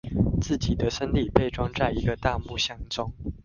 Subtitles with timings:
[0.41, 3.13] 自己的身體被裝在一個大木箱中